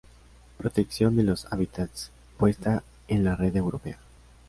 [0.57, 2.09] Protección de los hábitats,
[2.39, 3.99] puesta en la red europea.